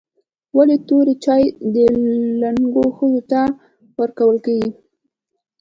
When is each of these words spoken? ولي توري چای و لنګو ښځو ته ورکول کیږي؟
ولي 0.57 0.77
توري 0.87 1.15
چای 1.23 1.43
و 1.71 1.73
لنګو 2.41 2.85
ښځو 2.97 3.21
ته 3.31 3.41
ورکول 4.01 4.37
کیږي؟ 4.45 4.71